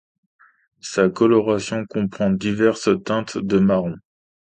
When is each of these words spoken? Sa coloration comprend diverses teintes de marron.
Sa 0.79 1.09
coloration 1.09 1.85
comprend 1.85 2.31
diverses 2.31 2.89
teintes 3.05 3.37
de 3.37 3.59
marron. 3.59 3.93